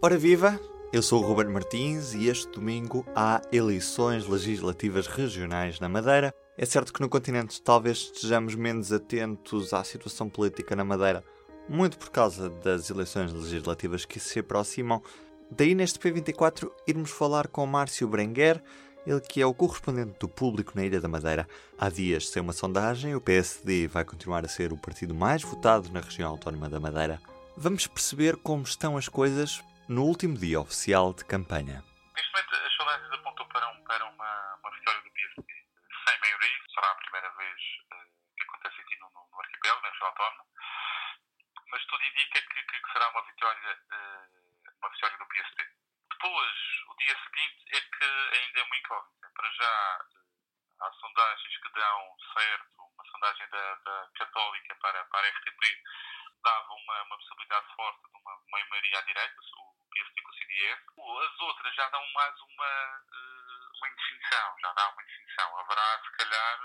[0.00, 0.60] Ora viva!
[0.92, 6.32] Eu sou o Ruben Martins e este domingo há eleições legislativas regionais na Madeira.
[6.56, 11.24] É certo que no continente talvez estejamos menos atentos à situação política na Madeira,
[11.68, 15.02] muito por causa das eleições legislativas que se aproximam.
[15.50, 18.62] Daí neste P24 irmos falar com Márcio Berenguer,
[19.04, 21.48] ele que é o correspondente do público na Ilha da Madeira.
[21.76, 25.90] Há dias, sem uma sondagem, o PSD vai continuar a ser o partido mais votado
[25.90, 27.20] na região autónoma da Madeira.
[27.56, 31.80] Vamos perceber como estão as coisas no último dia oficial de campanha.
[32.14, 35.54] Neste momento, as sondagens apontam para, um, para uma, uma, vitória do PSD
[36.04, 36.58] sem maioria.
[36.74, 37.60] Será a primeira vez
[37.92, 40.44] uh, que acontece aqui no, no, no arquipélago, na região autónoma.
[41.70, 45.64] Mas tudo indica que, que, que será uma vitória, uh, uma vitória do PSD.
[46.10, 46.56] Depois,
[46.88, 49.30] o dia seguinte é que ainda é uma incógnita.
[49.34, 55.26] Para já, uh, há sondagens que dão certo, uma sondagem da, da Católica para, para
[55.26, 55.82] a RTP
[56.42, 59.42] dava uma, uma possibilidade forte de uma, uma maioria à direita,
[60.48, 60.98] PSD.
[60.98, 65.58] As outras já dão mais uma, eh, uma indefinição, já dá uma indefinição.
[65.58, 66.58] Haverá, se calhar,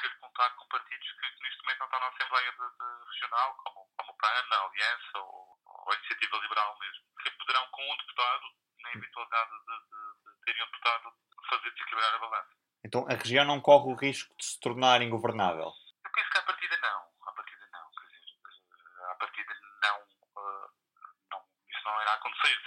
[0.00, 3.54] que contar com partidos que, que neste momento não estão na Assembleia de, de Regional,
[3.56, 7.82] como, como o PAN, a Aliança ou, ou, a Iniciativa Liberal mesmo, que poderão, com
[7.82, 8.44] um deputado,
[8.80, 11.12] na eventualidade de, de, de terem um deputado,
[11.48, 12.54] fazer desequilibrar a balança.
[12.84, 15.72] Então a região não corre o risco de se tornar ingovernável?
[16.04, 17.28] Eu penso que à partida não.
[17.28, 17.90] À partida não.
[17.90, 18.22] Quer dizer,
[19.00, 20.14] eh, à partida não
[21.94, 22.60] não irá acontecer,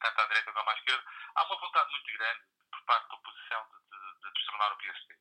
[0.00, 1.04] tanto à direita como à esquerda.
[1.34, 5.18] Há uma vontade muito grande por parte da oposição de, de, de o PSD.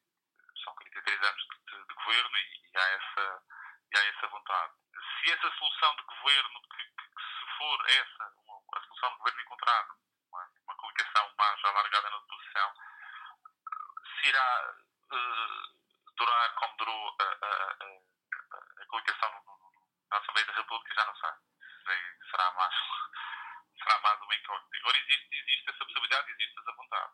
[0.63, 3.43] São 43 anos de, de, de governo e, e, há essa,
[3.93, 4.73] e há essa vontade.
[4.91, 8.23] Se essa solução de governo, que, que, que se for essa,
[8.75, 9.93] a solução de governo encontrada,
[10.27, 12.73] uma, uma coligação mais alargada na oposição,
[14.19, 14.75] se irá
[15.13, 19.31] uh, durar como durou a, a, a, a coligação
[20.11, 21.29] na Assembleia da República, já não sei.
[22.29, 22.75] Será mais
[23.79, 24.77] será mais uma incógnita.
[24.77, 27.11] Agora existe, existe essa possibilidade, existe essa vontade.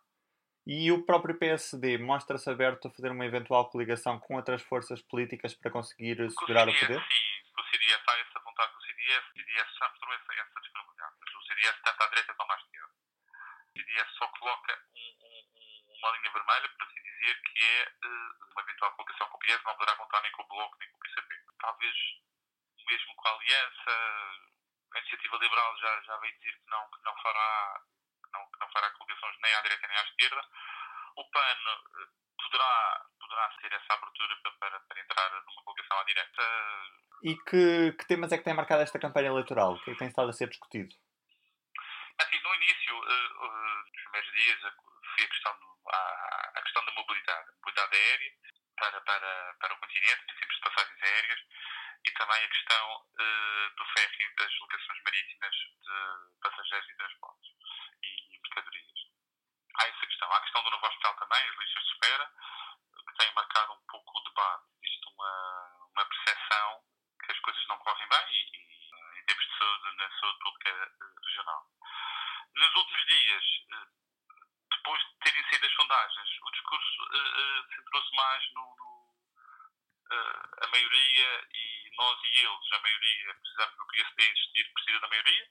[0.67, 5.53] E o próprio PSD mostra-se aberto a fazer uma eventual coligação com outras forças políticas
[5.53, 7.01] para conseguir segurar o, CDS, o poder?
[7.05, 9.25] Sim, com o CDS há essa vontade com o CDS.
[9.25, 11.13] O CDS já mostrou essa, essa disponibilidade.
[11.21, 12.93] O CDS tanto à direita como à esquerda.
[12.95, 18.51] O CDS só coloca um, um, uma linha vermelha, por assim dizer, que é uh,
[18.51, 20.97] uma eventual coligação com o PS não poderá contar nem com o Bloco nem com
[20.97, 21.35] o PCP.
[21.59, 21.95] Talvez
[22.89, 23.91] mesmo com a Aliança,
[24.95, 27.81] a iniciativa liberal já, já veio dizer que não, que não fará
[28.23, 30.41] que não, que não fará coligações nem à direita nem à esquerda.
[31.17, 32.07] O PAN eh,
[32.41, 36.41] poderá, poderá ter essa abertura para, para, para entrar numa coligação à direita.
[37.23, 39.73] E que, que temas é que tem marcado esta campanha eleitoral?
[39.73, 40.93] O que é que tem estado a ser discutido?
[42.17, 46.85] Assim, no início, uh, uh, nos primeiros dias, foi a questão, do, a, a questão
[46.85, 48.31] da mobilidade, mobilidade aérea
[48.77, 51.39] para, para, para o continente, em termos de passagens aéreas,
[52.03, 57.51] e também a questão uh, do ferry das locações marítimas de passageiros e transportes
[58.03, 58.99] e, e mercadorias.
[59.77, 60.31] Há essa questão.
[60.31, 62.31] Há a questão do novo hospital também, as listas de espera,
[63.07, 64.63] que tem marcado um pouco o debate.
[64.83, 66.81] Existe uma, uma percepção
[67.23, 70.71] que as coisas não correm bem e, e em termos de saúde, na saúde pública
[70.71, 71.65] uh, regional.
[72.55, 73.95] Nos últimos dias, uh,
[74.71, 76.85] depois de terem sido as sondagens, o discurso
[77.75, 78.95] centrou-se mais no, no
[80.61, 85.43] a maioria e nós e eles, a maioria, precisamos do PSD existir, precisa da maioria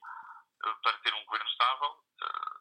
[0.65, 1.91] eh, para ter um governo estável
[2.21, 2.55] eh,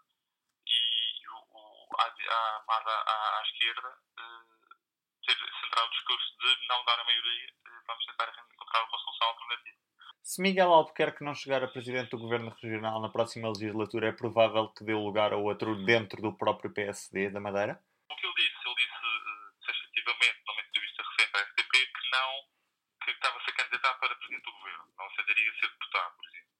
[0.66, 4.64] e o, a, a, à, à esquerda eh,
[5.26, 7.54] ter centrado o discurso de não dar a maioria,
[7.86, 9.78] vamos tentar encontrar uma solução alternativa.
[10.22, 14.68] Se Miguel Albuquerque não chegar a presidente do governo regional na próxima legislatura, é provável
[14.68, 17.78] que dê lugar a outro dentro do próprio PSD da Madeira?
[24.34, 26.50] Presidente do governo, não aceitaria ser deputado, por exemplo.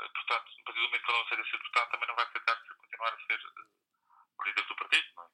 [0.00, 2.24] Eh, portanto, a partir do momento que ele não aceita ser deputado, também não vai
[2.28, 5.28] aceitar continuar a ser uh, líder do partido, não é?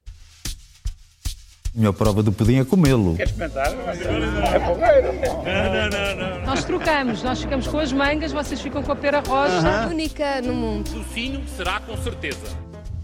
[1.77, 3.17] Melhor prova do pudim é comê-lo.
[3.17, 3.69] Quer experimentar?
[3.69, 5.13] É porreiro.
[5.13, 6.47] Não, não, não, não.
[6.47, 9.59] Nós trocamos, nós ficamos com as mangas, vocês ficam com a pera rosa.
[9.59, 9.91] Uh -huh.
[9.91, 10.91] Única no mundo.
[10.91, 12.47] Docinho será com certeza.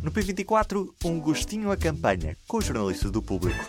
[0.02, 3.62] No P24, um gostinho à campanha com os jornalistas do público.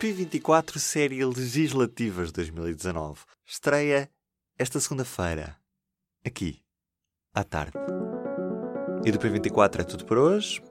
[0.00, 3.22] P24 Série Legislativas 2019.
[3.44, 4.08] Estreia
[4.56, 5.56] esta segunda-feira,
[6.24, 6.62] aqui,
[7.34, 7.72] à tarde.
[9.04, 10.62] E do P24 é tudo por hoje.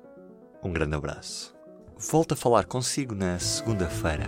[0.63, 1.53] Um grande abraço.
[1.97, 4.27] Volto a falar consigo na segunda-feira.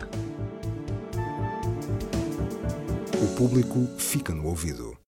[3.23, 4.97] O público fica no ouvido.